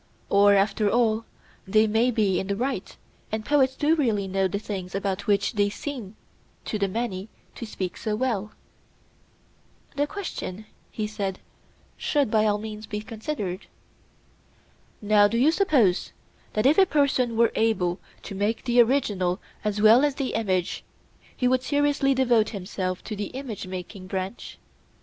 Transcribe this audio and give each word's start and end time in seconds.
Or, 0.31 0.55
after 0.55 0.89
all, 0.89 1.25
they 1.67 1.85
may 1.85 2.09
be 2.09 2.39
in 2.39 2.47
the 2.47 2.55
right, 2.55 2.97
and 3.31 3.45
poets 3.45 3.75
do 3.75 3.93
really 3.93 4.27
know 4.27 4.47
the 4.47 4.57
things 4.57 4.95
about 4.95 5.27
which 5.27 5.53
they 5.53 5.69
seem 5.69 6.15
to 6.65 6.79
the 6.79 6.87
many 6.87 7.29
to 7.53 7.67
speak 7.67 7.95
so 7.97 8.15
well? 8.15 8.51
The 9.95 10.07
question, 10.07 10.65
he 10.89 11.05
said, 11.05 11.37
should 11.97 12.31
by 12.31 12.47
all 12.47 12.57
means 12.57 12.87
be 12.87 13.01
considered. 13.01 13.67
Now 15.03 15.27
do 15.27 15.37
you 15.37 15.51
suppose 15.51 16.13
that 16.53 16.65
if 16.65 16.79
a 16.79 16.87
person 16.87 17.37
were 17.37 17.51
able 17.53 17.99
to 18.23 18.33
make 18.33 18.63
the 18.63 18.81
original 18.81 19.39
as 19.63 19.81
well 19.83 20.03
as 20.03 20.15
the 20.15 20.33
image, 20.33 20.83
he 21.37 21.47
would 21.47 21.61
seriously 21.61 22.15
devote 22.15 22.49
himself 22.49 23.03
to 23.03 23.15
the 23.15 23.27
image 23.37 23.67
making 23.67 24.07
branch? 24.07 24.57